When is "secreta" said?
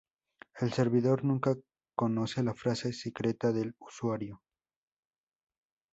2.91-3.51